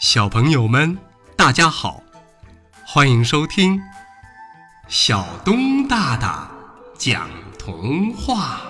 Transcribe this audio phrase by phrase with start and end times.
[0.00, 0.96] 小朋友们，
[1.36, 2.00] 大家好，
[2.86, 3.80] 欢迎收听
[4.86, 6.48] 小东大大
[6.96, 7.28] 讲
[7.58, 8.60] 童话。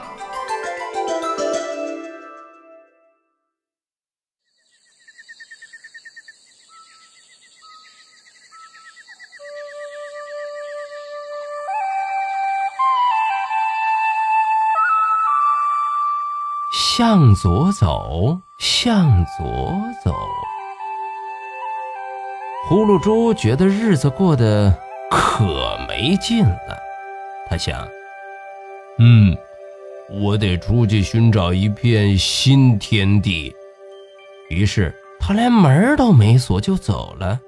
[16.73, 19.45] 向左走，向左
[20.03, 20.11] 走。
[22.69, 24.77] 葫芦猪觉得日子过得
[25.11, 25.47] 可
[25.89, 26.79] 没劲了，
[27.49, 27.81] 他想
[29.01, 29.35] ：“嗯，
[30.21, 33.51] 我得出去寻找一片新天地。”
[34.51, 37.41] 于是他连门都没锁就走了。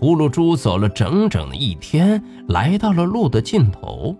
[0.00, 4.16] 葫芦猪走了整整一天，来到了路的尽头。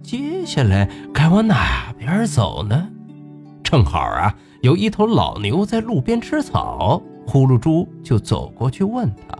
[0.00, 2.88] 接下来该往哪边走呢？
[3.64, 4.32] 正好啊，
[4.62, 9.36] 有一头老牛在路边吃草，呼噜猪就走过去问他。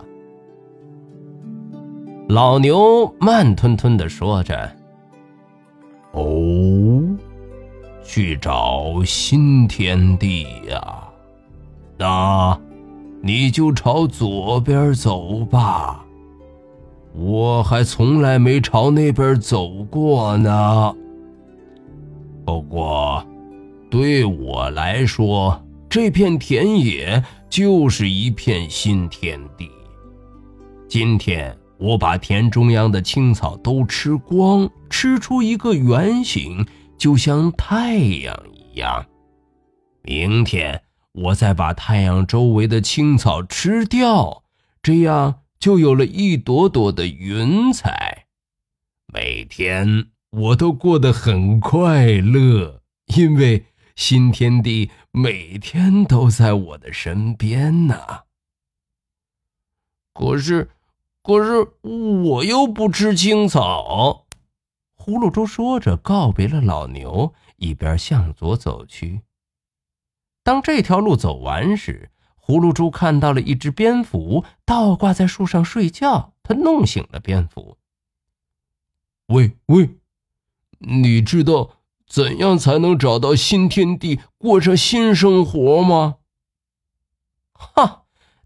[2.27, 4.69] 老牛慢吞吞的说着
[6.11, 7.01] ：“哦，
[8.03, 11.07] 去找新天地呀？
[11.97, 12.59] 那
[13.21, 16.05] 你就朝左边走吧。
[17.13, 20.93] 我还从来没朝那边走过呢。
[22.45, 23.25] 不过……”
[23.89, 29.69] 对我来说，这片田野就是一片新天地。
[30.87, 36.65] 今天我把田中央的青草都吃光，吃出一个圆形，
[36.97, 39.05] 就像太阳一样。
[40.03, 40.81] 明天
[41.13, 44.43] 我再把太阳周围的青草吃掉，
[44.81, 48.25] 这样就有了一朵朵的云彩。
[49.13, 52.81] 每天我都过得很快乐，
[53.15, 53.65] 因为。
[53.97, 57.95] 新天地每天都在我的身边呢。
[60.13, 60.69] 可是，
[61.23, 64.27] 可是我又不吃青草。
[64.95, 69.23] 葫芦猪说着，告别了老牛，一边向左走去。
[70.43, 76.35] 当这条路走完时，葫芦猪看到了一只蝙蝠倒挂在树上睡觉。
[76.43, 77.79] 他弄醒了蝙蝠。
[79.29, 79.97] 喂喂，
[80.77, 81.76] 你知道？
[82.07, 86.15] 怎样才能找到新天地，过上新生活吗？
[87.51, 88.03] 哈，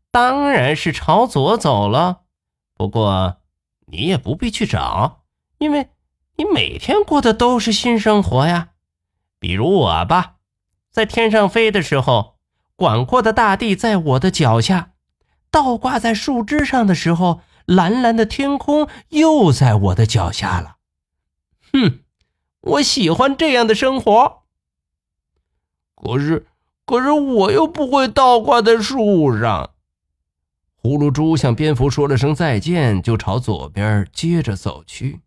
[0.10, 2.22] 当然是朝左走了。
[2.74, 3.38] 不过，
[3.86, 5.24] 你也不必去找，
[5.60, 5.90] 因为
[6.38, 8.70] 你每天过的都是新生活呀。
[9.40, 10.38] 比如我吧，
[10.90, 12.40] 在天上飞的时候，
[12.76, 14.94] 广阔的大地在我的脚下；
[15.52, 20.78] 倒挂在树枝上的时候，蓝蓝的天空又在我的脚下了。
[21.72, 22.00] 哼。
[22.62, 24.44] 我喜欢这样的生活，
[25.96, 26.46] 可是，
[26.86, 29.72] 可是我又不会倒挂在树上。
[30.82, 35.22] 葫芦猪向蝙蝠说了声再见，就朝左边接着走去。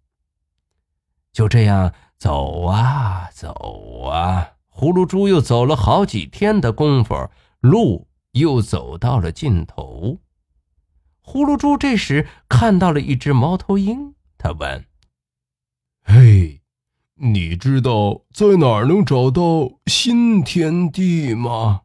[1.33, 7.29] 就这样走啊走啊，葫芦猪又走了好几天的功夫，
[7.59, 10.19] 路又走到了尽头。
[11.25, 14.85] 葫芦猪这时看到了一只猫头鹰，他问
[16.05, 16.54] ：“嘿。”
[17.17, 21.83] 你知道在哪儿能找到新天地吗？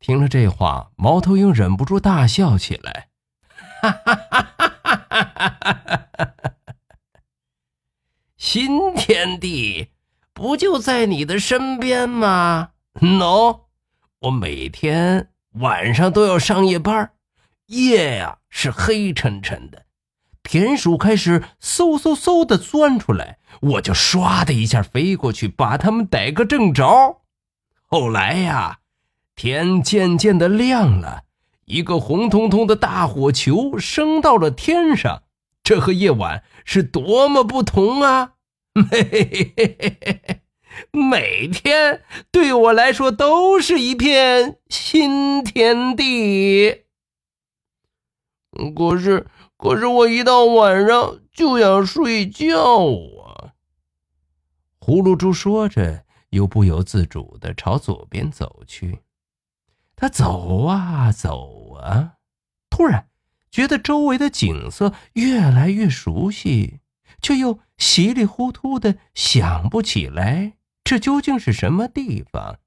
[0.00, 3.08] 听了这话，猫头鹰忍不住大笑起来，
[3.82, 6.34] 哈哈哈哈哈哈！
[8.36, 9.88] 新天地
[10.32, 13.62] 不就在你的身边吗？no，
[14.20, 17.12] 我每天晚上都要上夜班，
[17.66, 19.84] 夜呀是黑沉沉的。
[20.48, 27.20] 田鼠开始嗖嗖嗖的钻出来，我就唰的一下飞过去，把它们逮个正着。
[27.84, 28.78] 后来呀，
[29.36, 31.24] 天渐渐的亮了，
[31.66, 35.24] 一个红彤彤的大火球升到了天上，
[35.62, 38.32] 这和夜晚是多么不同啊！
[38.90, 40.40] 嘿嘿嘿嘿嘿嘿
[40.92, 46.84] 每天对我来说都是一片新天地。
[48.74, 49.26] 可是。
[49.58, 52.56] 可是我一到晚上就想睡觉
[53.24, 53.54] 啊！
[54.78, 59.00] 葫芦猪说着，又不由自主的朝左边走去。
[59.96, 62.14] 他走啊走啊，
[62.70, 63.08] 突然
[63.50, 66.78] 觉得周围的景色越来越熟悉，
[67.20, 72.60] 却又稀里糊涂的想不起来这究竟是什么地方。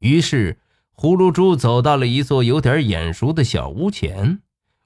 [0.00, 0.60] 于是，
[0.94, 4.42] 葫芦猪走到了一座有点眼熟的小屋前。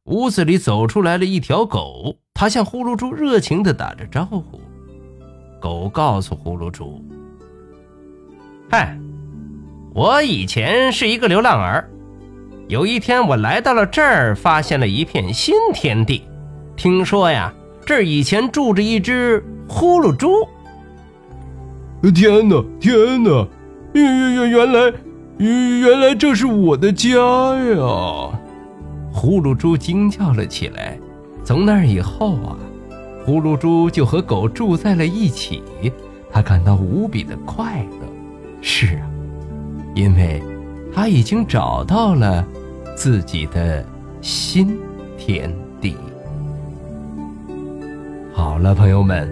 [0.07, 4.61] 屋子里走出来了一条狗，它向呼噜猪热情地打着招呼。
[5.61, 7.01] 狗告诉呼噜猪
[8.69, 8.99] ：“嗨，
[9.95, 11.89] 我以前是一个流浪儿，
[12.67, 16.25] 有一天我来到了这儿，发现了一片新天地。
[16.75, 17.55] 听说呀，
[17.87, 20.29] 这儿以前住着一只呼噜猪。
[22.13, 23.47] 天哪，天哪！
[23.93, 24.93] 原原原原来，
[25.39, 28.32] 原来这是我的家呀！
[29.13, 30.99] 呼噜猪惊叫了起来。
[31.45, 32.57] 从那以后啊，
[33.25, 35.63] 呼噜猪就和狗住在了一起，
[36.31, 38.07] 他感到无比的快乐。
[38.61, 39.11] 是啊，
[39.95, 40.43] 因为
[40.95, 42.47] 他已经找到了
[42.97, 43.85] 自己的
[44.21, 44.79] 新
[45.19, 45.97] 天地。
[48.33, 49.29] 好了，朋友们，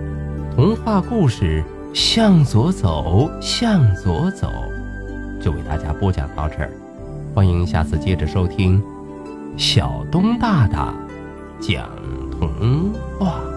[0.54, 1.62] 童话故事
[1.94, 4.48] 《向左走，向左走》
[5.42, 6.70] 就为大家播讲到这儿，
[7.34, 8.82] 欢迎下次接着收听
[9.56, 10.94] 小东大大
[11.60, 11.88] 讲
[12.38, 13.49] 童话。